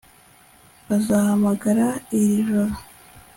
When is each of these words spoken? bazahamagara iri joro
bazahamagara 0.87 1.87
iri 2.17 2.35
joro 2.47 2.75